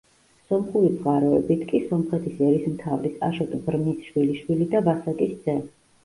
სომხური 0.51 0.87
წყაროებით, 0.93 1.65
კი 1.71 1.81
სომხეთის 1.91 2.39
ერისმთავრის 2.47 3.19
აშოტ 3.27 3.53
ბრმის 3.67 4.07
შვილიშვილი 4.09 4.67
და 4.73 4.81
ვასაკის 4.89 5.37
ძე. 5.45 5.55